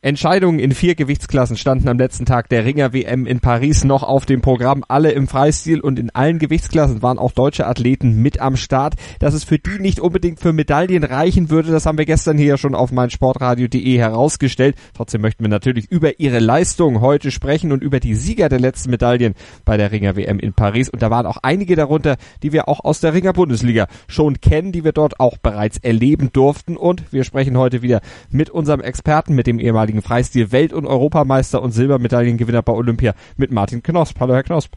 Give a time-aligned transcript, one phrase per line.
[0.00, 4.26] Entscheidungen in vier Gewichtsklassen standen am letzten Tag der Ringer WM in Paris noch auf
[4.26, 4.84] dem Programm.
[4.86, 8.94] Alle im Freistil und in allen Gewichtsklassen waren auch deutsche Athleten mit am Start.
[9.18, 12.58] Dass es für die nicht unbedingt für Medaillen reichen würde, das haben wir gestern hier
[12.58, 14.76] schon auf meinsportradio.de herausgestellt.
[14.94, 18.90] Trotzdem möchten wir natürlich über ihre Leistung heute sprechen und über die Sieger der letzten
[18.90, 20.88] Medaillen bei der Ringer WM in Paris.
[20.88, 24.70] Und da waren auch einige darunter, die wir auch aus der Ringer Bundesliga schon kennen,
[24.70, 26.76] die wir dort auch bereits erleben durften.
[26.76, 30.86] Und wir sprechen heute wieder mit unserem Experten, mit dem ehemaligen ehemaligen Freistil Welt- und
[30.86, 34.20] Europameister und Silbermedaillengewinner bei Olympia mit Martin Knosp.
[34.20, 34.74] Hallo Herr Knosp.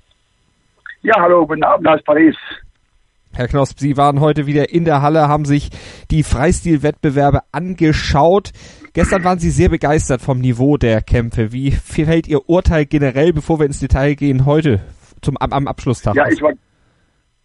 [1.01, 2.35] Ja, hallo, guten Abend aus Paris.
[3.33, 5.69] Herr Knosp, Sie waren heute wieder in der Halle, haben sich
[6.11, 8.51] die Freistilwettbewerbe angeschaut.
[8.93, 11.51] Gestern waren Sie sehr begeistert vom Niveau der Kämpfe.
[11.51, 14.81] Wie fällt Ihr Urteil generell, bevor wir ins Detail gehen, heute
[15.21, 16.15] zum, am, am Abschlusstag?
[16.15, 16.51] Ja, ich war,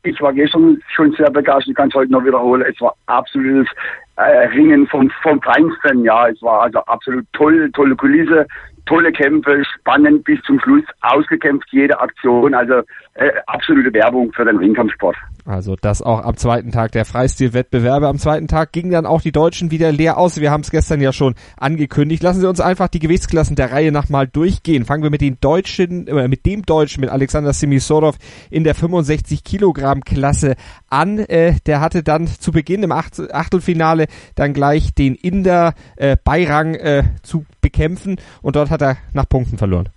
[0.03, 2.64] ich war gestern schon sehr begeistert, ich kann es heute noch wiederholen.
[2.69, 3.69] Es war absolutes
[4.17, 6.05] äh, Ringen vom, vom Feinsten.
[6.05, 8.47] Ja, es war also absolut toll, tolle Kulisse,
[8.86, 12.55] tolle Kämpfe, spannend bis zum Schluss, ausgekämpft jede Aktion.
[12.55, 12.83] Also
[13.17, 15.17] äh, absolute Werbung für den Ringkampfsport.
[15.47, 18.08] Also das auch am zweiten Tag der Freistilwettbewerbe.
[18.08, 20.41] Am zweiten Tag gingen dann auch die Deutschen wieder leer aus.
[20.41, 22.23] Wir haben es gestern ja schon angekündigt.
[22.23, 24.84] Lassen Sie uns einfach die Gewichtsklassen der Reihe nach mal durchgehen.
[24.84, 28.17] Fangen wir mit den Deutschen, äh, mit dem Deutschen, mit Alexander Simisorov
[28.50, 30.56] in der 65 Kilogramm Klasse
[30.91, 31.19] an.
[31.19, 36.75] Äh, der hatte dann zu Beginn im Acht Achtelfinale dann gleich den Inder äh, Beirang
[36.75, 39.89] äh, zu bekämpfen und dort hat er nach Punkten verloren.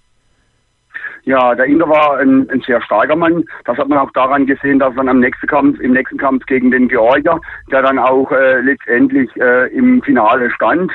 [1.24, 3.44] Ja, der Inder war ein, ein, sehr starker Mann.
[3.66, 6.72] Das hat man auch daran gesehen, dass er am nächsten Kampf, im nächsten Kampf gegen
[6.72, 7.40] den Georgier,
[7.72, 10.92] der dann auch äh, letztendlich äh, im Finale stand,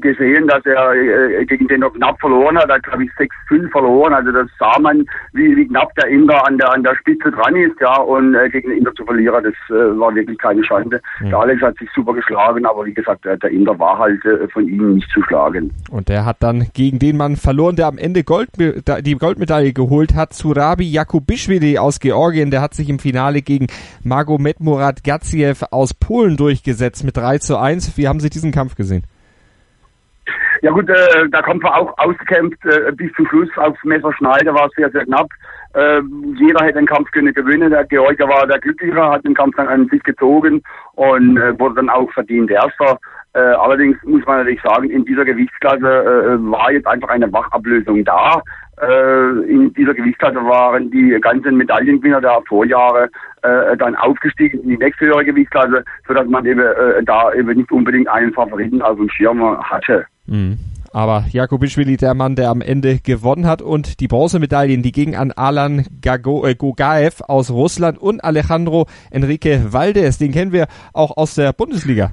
[0.00, 2.68] gesehen, dass er äh, gegen den er knapp verloren hat.
[2.68, 3.10] Er hat, glaube ich,
[3.50, 4.14] 6-5 verloren.
[4.14, 7.54] Also das sah man, wie, wie knapp der Inder an der, an der Spitze dran
[7.56, 7.78] ist.
[7.80, 7.96] ja.
[7.98, 11.00] Und äh, gegen den Inder zu verlieren, das äh, war wirklich keine Chance.
[11.20, 11.30] Mhm.
[11.30, 14.48] Der Alex hat sich super geschlagen, aber wie gesagt, der, der Inder war halt äh,
[14.48, 15.72] von ihm nicht zu schlagen.
[15.90, 20.14] Und der hat dann gegen den Mann verloren, der am Ende Gold, die Goldmedaille geholt
[20.14, 20.32] hat.
[20.32, 23.66] Surabi Jakubishvili aus Georgien, der hat sich im Finale gegen
[24.02, 27.98] Magomed Murat Gaziev aus Polen durchgesetzt mit 3 zu 1.
[27.98, 29.04] Wie haben Sie diesen Kampf gesehen?
[30.62, 34.68] Ja gut, äh, der Kampf war auch ausgekämpft äh, bis zum Schluss auf Messerschneider, war
[34.76, 35.28] sehr, sehr knapp.
[35.74, 36.00] Äh,
[36.36, 37.70] jeder hätte den Kampf können gewinnen.
[37.70, 40.62] Der Georgier war der Glücklichere, hat den Kampf dann an sich gezogen
[40.94, 42.98] und äh, wurde dann auch verdient Erster.
[43.34, 48.04] Äh, allerdings muss man natürlich sagen, in dieser Gewichtsklasse äh, war jetzt einfach eine Wachablösung
[48.04, 48.42] da.
[48.80, 53.10] Äh, in dieser Gewichtsklasse waren die ganzen Medaillengewinner der Vorjahre
[53.42, 57.70] äh, dann aufgestiegen in die nächste höhere Gewichtsklasse, sodass man eben äh, da eben nicht
[57.70, 60.06] unbedingt einen Favoriten auf dem Schirm hatte.
[60.28, 60.58] Mhm.
[60.92, 65.32] Aber Jakubischwili, der Mann, der am Ende gewonnen hat und die Bronzemedaillen, die gingen an
[65.32, 70.18] Alan Gago, äh, Gogaev aus Russland und Alejandro Enrique Valdez.
[70.18, 72.12] Den kennen wir auch aus der Bundesliga.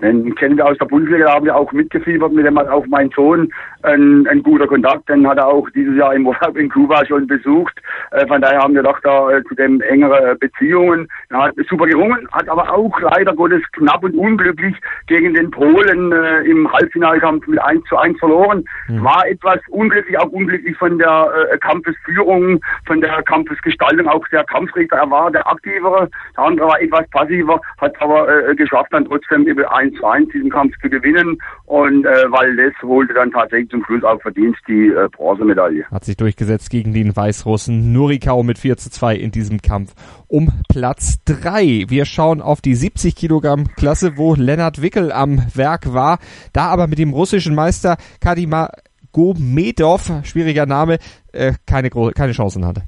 [0.00, 2.86] Den kennen wir aus der Bundesliga, da haben wir auch mitgefiebert, mit dem hat auch
[2.86, 6.68] mein Sohn ein, ein guter Kontakt, den hat er auch dieses Jahr im Urlaub in
[6.68, 7.80] Kuba schon besucht.
[8.12, 11.08] Äh, von daher haben wir doch da äh, zu dem engere Beziehungen.
[11.30, 14.76] Er hat super gerungen, hat aber auch leider Gottes knapp und unglücklich
[15.08, 18.64] gegen den Polen äh, im Halbfinalkampf mit 1 zu 1 verloren.
[18.88, 19.02] Mhm.
[19.02, 24.96] War etwas unglücklich, auch unglücklich von der äh, Kampfesführung, von der Kampfesgestaltung, auch der Kampfrichter,
[24.96, 29.46] er war der aktivere, der andere war etwas passiver, hat aber äh, geschafft, dann trotzdem
[29.46, 33.84] über 1 zu 1 diesen Kampf zu gewinnen und äh, Valdez holte dann tatsächlich zum
[33.84, 35.84] Schluss auch verdient die äh, Bronzemedaille.
[35.90, 39.94] Hat sich durchgesetzt gegen den Weißrussen Nurikau mit 4 zu 2 in diesem Kampf
[40.26, 41.86] um Platz 3.
[41.88, 46.18] Wir schauen auf die 70 Kilogramm Klasse, wo Lennart Wickel am Werk war,
[46.52, 48.70] da aber mit dem russischen Meister Kadima
[49.12, 50.98] Gomedov, schwieriger Name,
[51.32, 52.82] äh, keine, keine Chancen hatte.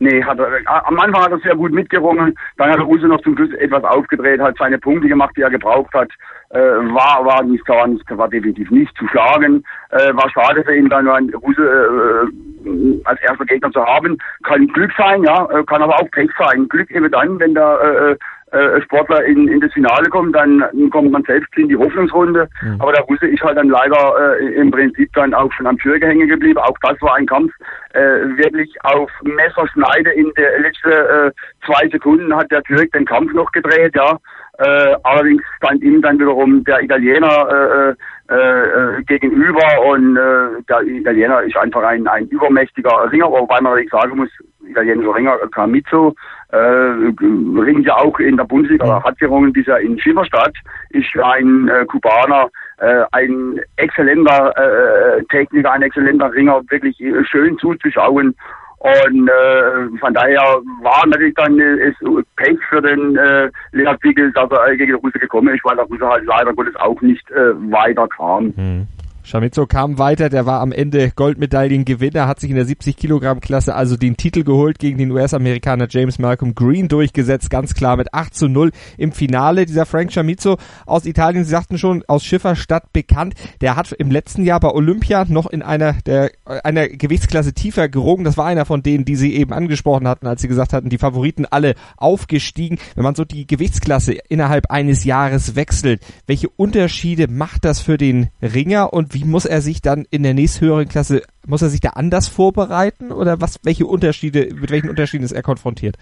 [0.00, 3.20] Nee, hat er, am Anfang hat er sehr gut mitgerungen, dann hat er Use noch
[3.22, 6.08] zum Schluss etwas aufgedreht, hat seine Punkte gemacht, die er gebraucht hat,
[6.50, 10.76] äh, war, war nicht, war, nicht, war definitiv nicht zu schlagen, äh, war schade für
[10.76, 12.30] ihn, dann nur ein Use
[12.64, 16.30] äh, als erster Gegner zu haben, kann Glück sein, ja, äh, kann aber auch Pech
[16.38, 16.68] sein.
[16.68, 18.16] Glück eben dann, wenn der äh,
[18.52, 22.48] äh, Sportler in, in das Finale kommt, dann kommt man selbst in die Hoffnungsrunde.
[22.62, 22.80] Mhm.
[22.80, 26.06] Aber der Russe ist halt dann leider äh, im Prinzip dann auch schon am Türke
[26.06, 26.58] hängen geblieben.
[26.58, 27.52] Auch das war ein Kampf,
[27.92, 31.30] äh, wirklich auf Messerschneide in der letzten äh,
[31.66, 34.18] zwei Sekunden hat der Türk den Kampf noch gedreht, ja.
[34.58, 37.94] Äh, allerdings stand ihm dann wiederum der Italiener
[38.28, 43.60] äh, äh, äh, gegenüber und äh, der Italiener ist einfach ein, ein übermächtiger Ringer, wobei
[43.60, 44.28] man sagen muss,
[44.68, 46.12] italienischer Ringer Camizzo äh,
[46.50, 50.54] ringt ja auch in der Bundesliga, oder hat gerungen bisher in Schifferstadt,
[50.90, 52.48] ist ein äh, Kubaner,
[52.78, 56.96] äh, ein exzellenter äh, Techniker, ein exzellenter Ringer, wirklich
[57.28, 58.34] schön zuzuschauen
[58.78, 61.92] und äh, von daher war natürlich dann äh,
[62.36, 65.84] Pech für den äh, Leonard Pickels, dass er gegen den Russe gekommen ist, weil der
[65.86, 68.52] Russe halt leider Gottes auch nicht äh, weiter kam.
[68.56, 68.86] Hm.
[69.28, 73.74] Schamizo kam weiter, der war am Ende Goldmedaillengewinner, hat sich in der 70 Kilogramm Klasse
[73.74, 78.34] also den Titel geholt gegen den US-Amerikaner James Malcolm Green durchgesetzt, ganz klar mit 8
[78.34, 79.66] zu 0 im Finale.
[79.66, 84.44] Dieser Frank Chamizo aus Italien, Sie sagten schon, aus Schifferstadt bekannt, der hat im letzten
[84.44, 86.30] Jahr bei Olympia noch in einer der
[86.64, 88.24] einer Gewichtsklasse tiefer gerungen.
[88.24, 90.96] Das war einer von denen, die Sie eben angesprochen hatten, als Sie gesagt hatten, die
[90.96, 92.78] Favoriten alle aufgestiegen.
[92.94, 98.28] Wenn man so die Gewichtsklasse innerhalb eines Jahres wechselt, welche Unterschiede macht das für den
[98.40, 101.80] Ringer und wie wie muss er sich dann in der nächsthöheren Klasse, muss er sich
[101.80, 105.96] da anders vorbereiten oder was, welche Unterschiede, mit welchen Unterschieden ist er konfrontiert?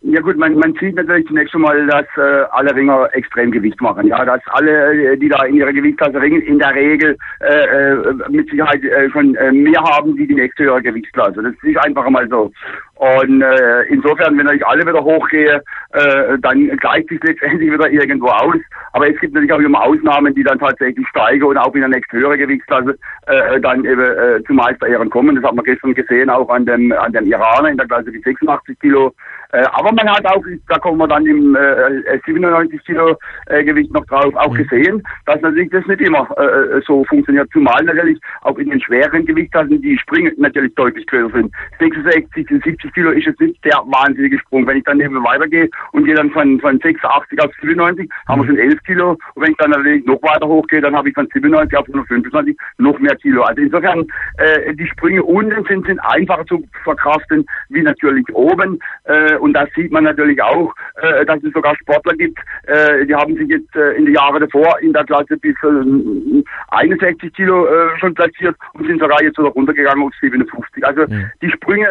[0.00, 3.80] Ja gut, man, man sieht natürlich zunächst schon mal, dass äh, alle Ringer extrem Gewicht
[3.80, 4.06] machen.
[4.06, 8.14] Ja, dass alle, äh, die da in ihrer Gewichtsklasse ringen, in der Regel äh, äh,
[8.28, 11.42] mit Sicherheit äh, schon äh, mehr haben wie die nächste höhere Gewichtsklasse.
[11.42, 12.52] Das ist einfach mal so.
[12.94, 15.62] Und äh, insofern, wenn ich alle wieder hochgehe,
[15.92, 18.56] äh, dann gleicht sich letztendlich wieder irgendwo aus.
[18.92, 21.90] Aber es gibt natürlich auch immer Ausnahmen, die dann tatsächlich steigen und auch in der
[21.90, 22.96] nächsten höhere Gewichtsklasse
[23.26, 25.36] äh, dann eben äh, zu Meisterehren kommen.
[25.36, 28.20] Das hat man gestern gesehen, auch an dem an dem Iraner in der Klasse die
[28.20, 29.12] 86 Kilo.
[29.52, 33.16] Äh, aber man hat auch, da kommen wir dann im äh, 97 Kilo
[33.46, 34.56] äh, Gewicht noch drauf, auch mhm.
[34.56, 37.48] gesehen, dass natürlich das nicht immer äh, so funktioniert.
[37.52, 41.52] Zumal natürlich auch in den schweren Gewichtsklassen die Sprünge natürlich deutlich größer sind.
[41.78, 44.66] 66 bis 70 Kilo ist jetzt nicht der wahnsinnige Sprung.
[44.66, 48.12] Wenn ich dann eben weitergehe und gehe dann von, von 86 auf 97, mhm.
[48.28, 49.10] haben wir schon 11 Kilo.
[49.34, 52.54] Und wenn ich dann natürlich noch weiter hochgehe, dann habe ich von 97 auf 125
[52.76, 53.42] noch mehr Kilo.
[53.44, 54.06] Also insofern,
[54.36, 58.78] äh, die Sprünge unten sind, sind einfacher zu verkraften wie natürlich oben.
[59.04, 63.14] Äh, und das sieht man natürlich auch, äh, dass es sogar Sportler gibt, äh, die
[63.14, 67.66] haben sich jetzt äh, in den Jahren davor in der Klasse bis äh, 61 Kilo
[67.98, 70.86] schon platziert und sind sogar jetzt sogar runtergegangen auf 57.
[70.86, 71.30] Also mhm.
[71.42, 71.86] die Sprünge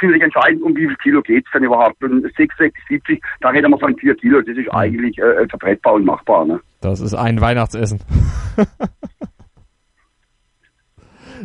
[0.00, 2.02] sind nicht entscheidend, um wie viel Kilo geht es denn überhaupt.
[2.02, 4.78] Und 66, 70, da reden wir von 4 Kilo, das ist mhm.
[4.78, 6.44] eigentlich vertretbar und machbar.
[6.44, 6.60] Ne?
[6.80, 8.00] Das ist ein Weihnachtsessen.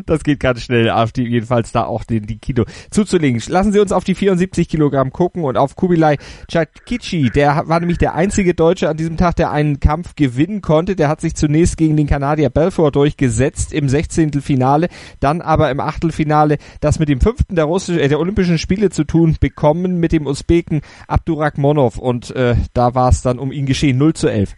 [0.05, 3.41] Das geht ganz schnell, auf die, jedenfalls da auch den, die Kilo zuzulegen.
[3.47, 6.17] Lassen Sie uns auf die 74 Kilogramm gucken und auf Kubilai
[6.51, 7.29] Chakichi.
[7.29, 10.95] Der war nämlich der einzige Deutsche an diesem Tag, der einen Kampf gewinnen konnte.
[10.95, 14.41] Der hat sich zunächst gegen den Kanadier Belfort durchgesetzt im 16.
[14.41, 14.87] Finale,
[15.19, 19.03] dann aber im Achtelfinale das mit dem fünften der, Russisch, äh, der Olympischen Spiele zu
[19.03, 23.97] tun bekommen mit dem Usbeken Abdurakmonov und äh, da war es dann um ihn geschehen
[23.97, 24.55] 0 zu 11.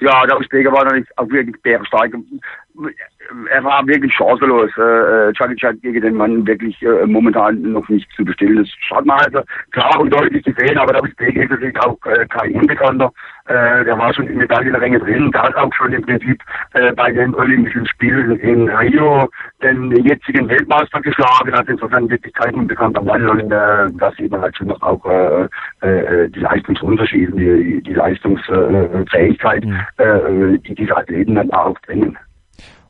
[0.00, 2.12] Ja, der Usbeker war natürlich auch wirklich bärenstark
[3.50, 4.70] er war wirklich chancenlos.
[4.76, 8.56] Äh, Charlie hat gegen den Mann wirklich äh, momentan noch nicht zu bestellen.
[8.56, 9.40] Das hat man also
[9.72, 13.12] klar und deutlich gesehen, aber da ist natürlich auch äh, kein Unbekannter.
[13.46, 15.30] Äh, der war schon in Medaillenränge drin.
[15.32, 16.42] Der hat auch schon im Prinzip
[16.74, 19.28] äh, bei den Olympischen Spielen in Rio
[19.62, 21.54] den jetzigen Weltmeister geschlagen.
[21.54, 23.28] Also insofern wirklich kein unbekannter Mann.
[23.28, 25.48] Und äh, da sieht man halt schon noch auch äh,
[25.80, 29.80] äh, die Leistungsunterschiede, die, die Leistungsfähigkeit, mhm.
[29.98, 32.18] äh, die diese Athleten dann auch bringen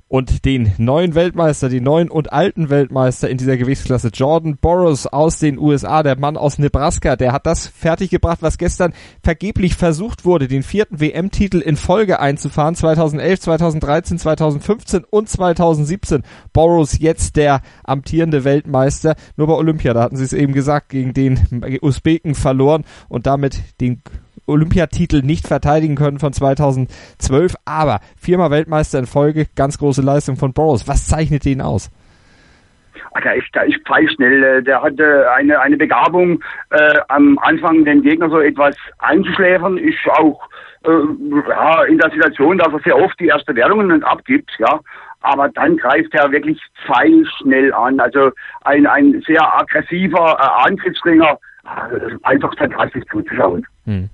[0.08, 5.38] und den neuen Weltmeister, die neuen und alten Weltmeister in dieser Gewichtsklasse, Jordan Boros aus
[5.38, 10.46] den USA, der Mann aus Nebraska, der hat das fertiggebracht, was gestern vergeblich versucht wurde,
[10.46, 16.22] den vierten WM-Titel in Folge einzufahren, 2011, 2013, 2015 und 2017.
[16.52, 21.14] Boros jetzt der amtierende Weltmeister, nur bei Olympia, da hatten sie es eben gesagt, gegen
[21.14, 21.40] den
[21.82, 24.02] Usbeken verloren und damit den
[24.46, 30.52] Olympiatitel nicht verteidigen können von 2012, aber viermal Weltmeister in Folge, ganz große Leistung von
[30.52, 30.88] Boros.
[30.88, 31.90] Was zeichnet den aus?
[33.16, 34.42] Ah, der ist, der ist pfeilschnell.
[34.42, 39.98] Äh, der hatte eine, eine Begabung, äh, am Anfang den Gegner so etwas einzuschläfern, ist
[40.18, 40.40] auch
[40.84, 40.90] äh,
[41.48, 44.80] ja, in der Situation, dass er sehr oft die erste Wertungen abgibt, ja.
[45.22, 47.98] Aber dann greift er wirklich pfeilschnell an.
[48.00, 48.30] Also
[48.64, 51.38] ein, ein sehr aggressiver äh, Angriffsringer,
[52.22, 53.66] einfach fantastisch zuzuschauen.
[53.86, 54.08] Hm.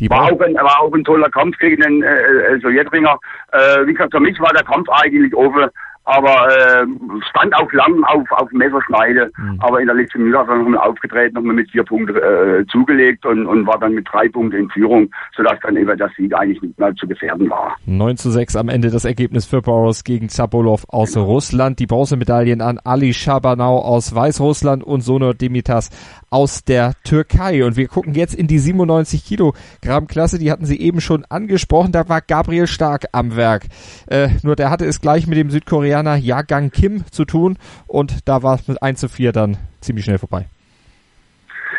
[0.00, 3.18] Die war, auch ein, war auch ein toller Kampf gegen den äh, äh, Sowjetringer.
[3.52, 5.70] Äh, wie gesagt, für mich war der Kampf eigentlich offen.
[6.06, 6.86] Aber äh,
[7.30, 9.58] stand auch lang auf, auf Messerschneide, mhm.
[9.60, 13.26] aber in der letzten Minute hat er nochmal aufgetreten, nochmal mit vier Punkten äh, zugelegt
[13.26, 16.62] und, und war dann mit drei Punkten in Führung, sodass dann eben der Sieg eigentlich
[16.62, 17.76] nicht mehr zu gefährden war.
[17.86, 21.26] 9 zu 6 am Ende das Ergebnis für Boros gegen Zabolov aus genau.
[21.26, 21.80] Russland.
[21.80, 25.90] Die Bronzemedaillen an Ali Shabanau aus Weißrussland und Sonor Dimitas
[26.30, 27.64] aus der Türkei.
[27.64, 30.38] Und wir gucken jetzt in die 97 Kilogramm Klasse.
[30.38, 31.90] Die hatten Sie eben schon angesprochen.
[31.90, 33.64] Da war Gabriel Stark am Werk.
[34.06, 37.58] Äh, nur der hatte es gleich mit dem Südkoreaner Jagang Kim zu tun.
[37.86, 40.46] Und da war es mit 1 zu 4 dann ziemlich schnell vorbei.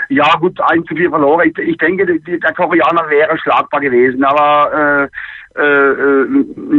[0.09, 1.49] Ja, gut, 1 zu 4 verloren.
[1.49, 5.09] Ich, ich denke, der Koreaner wäre schlagbar gewesen, aber
[5.55, 6.25] äh, äh,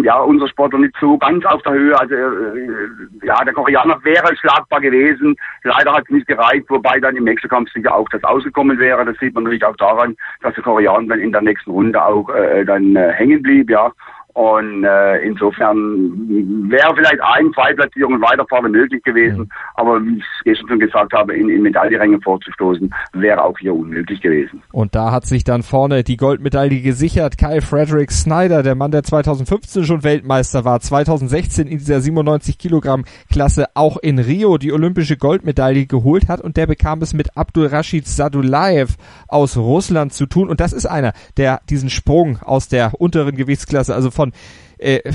[0.03, 1.99] ja, unser Sportler nicht so ganz auf der Höhe.
[1.99, 5.37] Also äh, ja, der Koreaner wäre schlagbar gewesen.
[5.65, 9.05] Leider hat es nicht gereicht, wobei dann im nächsten Kampf sicher auch das ausgekommen wäre.
[9.05, 12.29] Das sieht man natürlich auch daran, dass der Koreaner dann in der nächsten Runde auch
[12.31, 13.93] äh, dann äh, hängen blieb, ja.
[14.39, 19.41] Und äh, insofern wäre vielleicht ein, zwei Platzierungen weiter vorne möglich gewesen.
[19.41, 19.49] Mhm.
[19.75, 23.75] Aber wie ich es gestern schon gesagt habe, in, in Medaillenränge vorzustoßen, wäre auch hier
[23.75, 24.63] unmöglich gewesen.
[24.71, 27.37] Und da hat sich dann vorne die Goldmedaille gesichert.
[27.37, 33.07] Kyle Frederick Snyder, der Mann, der 2015 schon Weltmeister war, 2016 in dieser 97 Kilogramm
[33.33, 36.41] Klasse auch in Rio die olympische Goldmedaille geholt hat.
[36.41, 38.95] Und der bekam es mit Abdul Rashid Sadulaev
[39.27, 40.49] aus Russland zu tun.
[40.49, 44.33] Und das ist einer, der diesen Sprung aus der unteren Gewichtsklasse, also von von,
[44.79, 45.13] äh,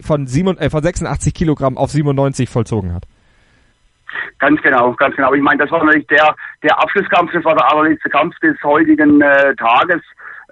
[0.00, 3.04] von, sieben, äh, von 86 Kilogramm auf 97 vollzogen hat.
[4.38, 5.32] Ganz genau, ganz genau.
[5.34, 9.20] Ich meine, das war natürlich der, der Abschlusskampf, das war der allerletzte Kampf des heutigen
[9.20, 10.02] äh, Tages.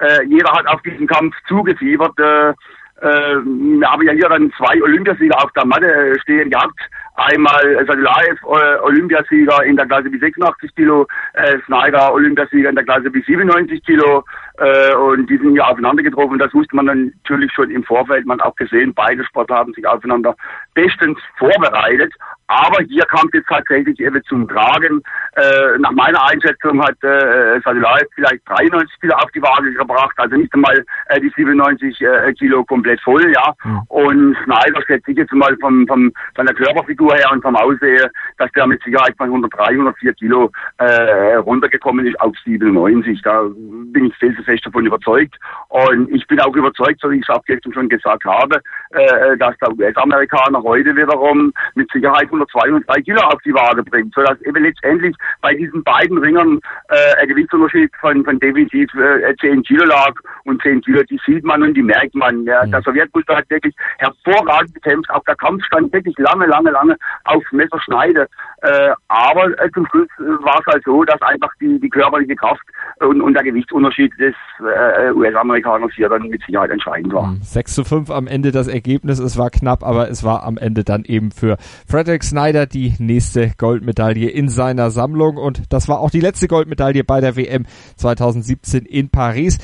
[0.00, 2.18] Äh, jeder hat auf diesen Kampf zugefiebert.
[2.18, 6.78] Äh, äh, wir haben ja hier dann zwei Olympiasieger auf der Matte äh, stehen gehabt.
[7.16, 12.85] Einmal Sadulaev, äh, Olympiasieger in der Klasse bis 86 Kilo, äh, Snyder, Olympiasieger in der
[12.85, 14.25] Klasse bis 97 Kilo.
[14.59, 16.38] Äh, und die sind hier aufeinander getroffen.
[16.38, 18.26] Das wusste man natürlich schon im Vorfeld.
[18.26, 20.37] Man hat auch gesehen, beide Sportler haben sich aufeinander
[20.75, 22.12] bestens vorbereitet.
[22.47, 25.03] Aber hier kam es jetzt tatsächlich eben zum Tragen.
[25.37, 30.37] Äh, nach meiner Einschätzung hat äh, Sadulaev vielleicht 93 Kilo auf die Waage gebracht, also
[30.37, 33.55] nicht einmal äh, die 97 äh, Kilo komplett voll, ja.
[33.65, 33.83] Mhm.
[33.89, 38.11] Und Snyder schätze ich jetzt mal vom, vom, von der Körperfigur her und vom Aussehen,
[38.39, 43.23] dass der mit Sicherheit von 103, 104 Kilo äh, runtergekommen ist auf 97.
[43.23, 45.35] Da bin ich felsenfest davon überzeugt.
[45.69, 48.61] Und ich bin auch überzeugt, so wie ich es auch gestern schon gesagt habe,
[48.91, 53.83] äh, dass der US-Amerikaner heute wiederum mit Sicherheit 102 und 3 Kilo auf die Waage
[53.83, 59.35] bringt, sodass eben letztendlich bei diesen beiden Ringern äh, ein Gewichtsunterschied von, von definitiv äh,
[59.41, 60.12] 10 Kilo lag
[60.45, 62.45] und 10 Kilo, die sieht man und die merkt man.
[62.45, 62.64] Ja.
[62.64, 62.73] Mhm.
[62.73, 67.43] Der Sowjetmuster hat wirklich hervorragend gekämpft, auch der Kampf stand wirklich lange, lange, lange auf
[67.53, 68.29] Messerschneide.
[68.62, 72.35] Äh, aber äh, zum Schluss äh, war es halt so, dass einfach die, die körperliche
[72.37, 72.62] Kraft
[73.00, 77.37] und, und der Gewichtsunterschied des äh, US-Amerikaners hier dann mit Sicherheit entscheidend war.
[77.41, 77.83] 6 mhm.
[77.83, 79.19] zu 5 am Ende das Ergebnis.
[79.19, 83.52] Es war knapp, aber es war am Ende dann eben für Frederick Snyder die nächste
[83.57, 85.37] Goldmedaille in seiner Sammlung.
[85.37, 87.66] Und das war auch die letzte Goldmedaille bei der WM
[87.97, 89.59] 2017 in Paris.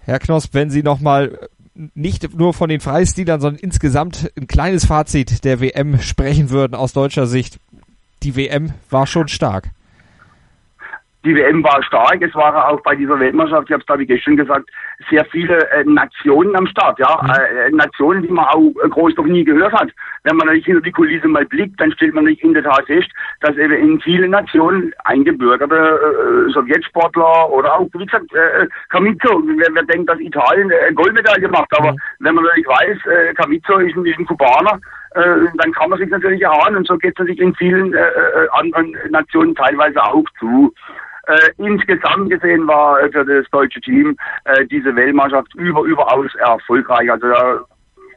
[0.00, 1.48] Herr Knosp, wenn Sie nochmal
[1.94, 6.92] nicht nur von den Freistilern, sondern insgesamt ein kleines Fazit der WM sprechen würden aus
[6.92, 7.58] deutscher Sicht.
[8.22, 9.70] Die WM war schon stark
[11.26, 12.22] die WM war stark.
[12.22, 14.70] Es waren auch bei dieser Weltmeisterschaft, ich habe es glaube ich gestern gesagt,
[15.10, 16.98] sehr viele äh, Nationen am Start.
[17.00, 17.30] Ja, mhm.
[17.30, 19.90] äh, Nationen, die man auch äh, groß noch nie gehört hat.
[20.22, 22.86] Wenn man natürlich hinter die Kulisse mal blickt, dann stellt man nicht in der Tat
[22.86, 29.42] fest, dass eben in vielen Nationen eingebürgerte äh, Sowjetsportler oder auch, wie gesagt, äh, Camizzo,
[29.44, 31.98] wer, wer denkt, dass Italien äh, Goldmedaille macht, aber mhm.
[32.20, 34.78] wenn man natürlich weiß, äh, Camizzo ist ein, ist ein Kubaner,
[35.16, 37.98] äh, dann kann man sich natürlich erahnen und so geht es natürlich in vielen äh,
[37.98, 40.72] äh, anderen Nationen teilweise auch zu.
[41.26, 47.10] Äh, insgesamt gesehen war für das deutsche Team äh, diese Weltmannschaft über, überaus erfolgreich.
[47.10, 47.60] Also da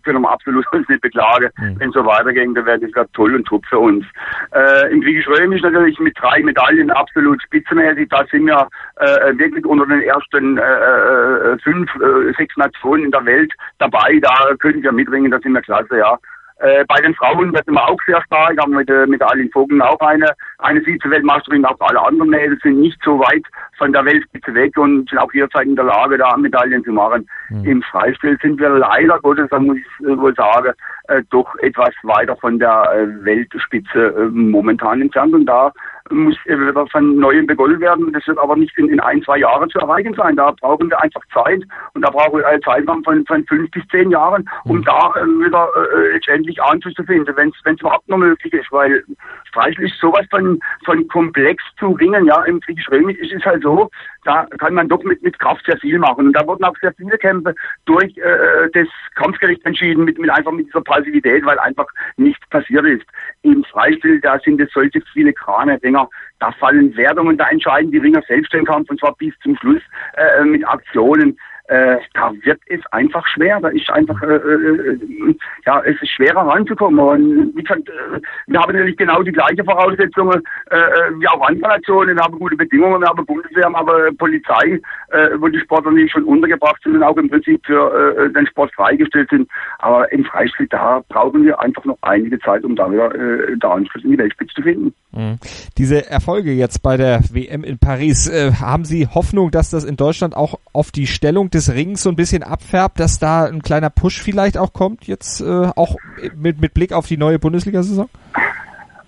[0.03, 1.49] können wir absolut uns nicht beklagen.
[1.57, 1.79] Mhm.
[1.79, 4.05] Wenn es so weitergeht, dann wäre das gerade toll und top für uns.
[4.51, 8.09] Äh, Im Griechisch-Römisch natürlich mit drei Medaillen absolut spitzenmäßig.
[8.09, 13.11] Da sind wir äh, wirklich unter den ersten äh, äh fünf, äh, sechs Nationen in
[13.11, 14.19] der Welt dabei.
[14.21, 16.17] Da können wir mitringen, da sind wir klasse, ja.
[16.59, 19.81] Äh, bei den Frauen sind wir auch sehr stark, haben mit, äh, mit Aline Vogel
[19.81, 23.43] auch eine, eine Vize-Weltmeisterin, auch alle anderen Mädels sind nicht so weit
[23.77, 27.25] von der Weltspitze weg und sind auch jederzeit in der Lage, da Medaillen zu machen.
[27.49, 27.63] Mhm.
[27.63, 30.73] Im Freistil sind wir leider Gottes, da muss ich äh, wohl sagen,
[31.07, 35.71] äh, doch etwas weiter von der äh, Weltspitze äh, momentan entfernt und da
[36.11, 38.11] muss wieder von neuem begonnen werden.
[38.13, 40.35] Das wird aber nicht in, in, ein, zwei Jahren zu erreichen sein.
[40.35, 41.61] Da brauchen wir einfach Zeit
[41.93, 44.83] und da brauchen wir einen Zeitraum von, von fünf bis zehn Jahren, um mhm.
[44.83, 49.03] da äh, wieder äh, letztendlich Anschluss zu finden, wenn es überhaupt noch möglich ist, weil
[49.45, 52.25] Streichel ist sowas von, von komplex zu ringen.
[52.25, 53.89] Ja, im Griechisch-Römisch ist es halt so,
[54.23, 56.27] da kann man doch mit, mit Kraft sehr viel machen.
[56.27, 60.51] Und da wurden auch sehr viele Kämpfe durch äh, das Kampfgericht entschieden, mit, mit einfach
[60.51, 61.87] mit dieser Passivität, weil einfach
[62.17, 63.05] nichts passiert ist.
[63.41, 67.97] Im Freistil, da sind es solche viele Krane, Dinger, da fallen Wertungen, da entscheiden die
[67.97, 69.81] Ringer selbst den Kampf und zwar bis zum Schluss
[70.15, 71.37] äh, mit Aktionen
[71.69, 73.59] äh, da wird es einfach schwer.
[73.61, 75.35] Da ist einfach, äh, äh,
[75.65, 76.99] ja, es ist schwerer ranzukommen.
[76.99, 80.77] Und wie gesagt, äh, wir haben natürlich genau die gleichen Voraussetzungen äh,
[81.19, 82.17] wie auch andere Nationen.
[82.17, 86.11] Wir haben gute Bedingungen, wir haben Bundeswehr, wir haben Polizei, äh, wo die Sportler nicht
[86.11, 89.47] schon untergebracht sind und auch im Prinzip für äh, den Sport freigestellt sind.
[89.77, 93.69] Aber im Freistil, da brauchen wir einfach noch einige Zeit, um da wieder äh, der
[93.69, 94.93] Anschluss in die Weltspitze zu finden.
[95.11, 95.37] Mhm.
[95.77, 99.97] Diese Erfolge jetzt bei der WM in Paris, äh, haben Sie Hoffnung, dass das in
[99.97, 103.61] Deutschland auch auf die Stellung des des Rings so ein bisschen abfärbt, dass da ein
[103.61, 105.43] kleiner Push vielleicht auch kommt, jetzt äh,
[105.75, 105.95] auch
[106.35, 108.09] mit, mit Blick auf die neue Bundesliga-Saison?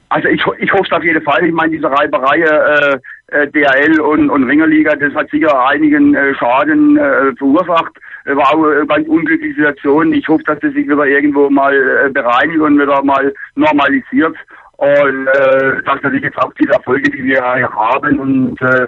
[0.10, 1.46] Also ich, ich hoffe es auf jeden Fall.
[1.46, 6.36] Ich meine, diese Reiberei äh, äh DRL und, und Ringerliga, das hat sicher einigen äh,
[6.36, 7.93] Schaden äh, verursacht.
[8.25, 10.13] War auch eine ganz unglückliche Situation.
[10.13, 14.36] Ich hoffe, dass das sich wieder irgendwo mal äh, bereinigt und wieder mal normalisiert.
[14.75, 18.88] Und äh, dass natürlich jetzt auch diese Erfolge, die wir haben und äh, äh,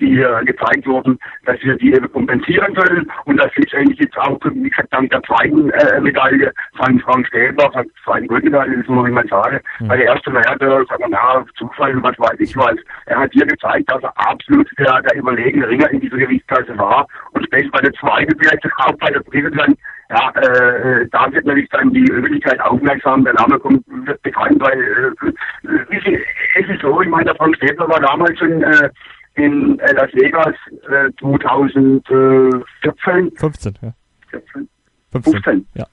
[0.00, 4.38] die hier gezeigt wurden, dass wir die eben kompensieren können und dass letztendlich jetzt auch,
[4.44, 9.08] wie gesagt, dank der zweiten äh, Medaille von Frank Stäbler, der zweiten Goldmedaille, das muss
[9.08, 9.88] ich mal sagen, mhm.
[9.88, 12.76] weil der erste Werte, sagen wir, na, Zufall, was weiß ich was,
[13.06, 17.06] er hat hier gezeigt, dass er absolut der, der überlegene Ringer in dieser Gewichtsklasse war
[17.32, 19.74] und später bei der zweiten Plätze, auch bei der dritten dann
[20.10, 24.78] ja, äh, da wird natürlich dann die Öffentlichkeit aufmerksam, der Name kommt, wird bekannt, weil
[24.78, 26.20] äh,
[26.60, 28.90] es ist so, ich meine, der Frank Stäbler war damals schon äh,
[29.34, 30.54] in Las Vegas
[30.88, 33.32] äh, 2014.
[33.36, 33.92] 15, ja.
[34.30, 34.68] 14?
[35.12, 35.32] 15.
[35.32, 35.66] 15.
[35.74, 35.86] Ja.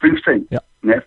[0.00, 0.46] 15.
[0.50, 0.60] Ja.
[0.82, 1.02] Ne,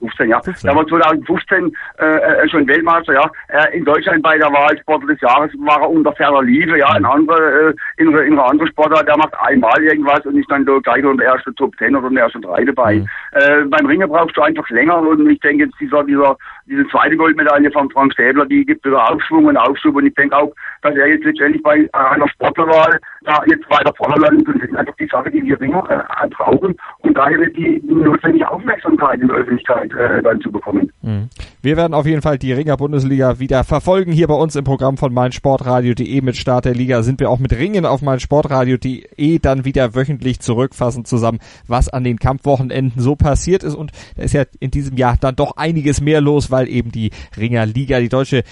[0.00, 0.40] 15, ja.
[0.40, 0.68] 15.
[0.68, 3.30] Da war 2015 äh, äh, schon Weltmeister, ja.
[3.48, 6.88] Äh, in Deutschland bei der Wahl Sportler des Jahres war er unter ferner Liebe, ja.
[6.88, 10.66] Ein anderer, äh, in, in einer anderen Sportart, der macht einmal irgendwas und ist dann
[10.66, 12.96] da gleich unter der ersten Top 10 oder in der ersten drei dabei.
[12.96, 13.08] Mhm.
[13.32, 16.36] Äh, beim Ringen brauchst du einfach länger und ich denke jetzt dieser, dieser,
[16.68, 20.36] diese zweite Goldmedaille von Frank Stäbler, die gibt wieder Aufschwung und Aufschub und ich denke
[20.36, 24.68] auch, dass er jetzt letztendlich bei einer Sportlerwahl da jetzt weiter vorne landet und das
[24.68, 29.20] ist einfach die Sache, die wir Ringer äh, brauchen und daher wird die notwendige Aufmerksamkeit
[29.20, 30.90] in der Öffentlichkeit äh, dann zu bekommen.
[31.02, 31.28] Mhm.
[31.62, 34.12] Wir werden auf jeden Fall die Ringer-Bundesliga wieder verfolgen.
[34.12, 37.52] Hier bei uns im Programm von meinsportradio.de mit Start der Liga sind wir auch mit
[37.52, 43.74] Ringen auf meinsportradio.de dann wieder wöchentlich zurückfassen zusammen, was an den Kampfwochenenden so passiert ist.
[43.74, 47.10] Und da ist ja in diesem Jahr dann doch einiges mehr los, weil eben die
[47.36, 48.42] Ringerliga, die deutsche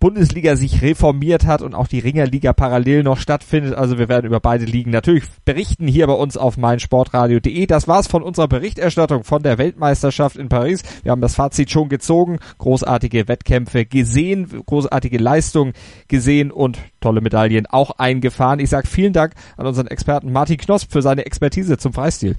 [0.00, 3.74] Bundesliga sich reformiert hat und auch die Ringerliga parallel noch stattfindet.
[3.74, 7.66] Also wir werden über beide Ligen natürlich berichten hier bei uns auf meinsportradio.de.
[7.66, 10.82] Das war's von unserer Berichterstattung von der Weltmeisterschaft in Paris.
[11.04, 15.72] Wir haben das Fazit schon gezogen, großartige Wettkämpfe gesehen, großartige Leistungen
[16.06, 18.60] gesehen und tolle Medaillen auch eingefahren.
[18.60, 22.36] Ich sage vielen Dank an unseren Experten Martin Knosp für seine Expertise zum Freistil.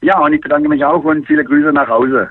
[0.00, 2.30] Ja, und ich bedanke mich auch und viele Grüße nach Hause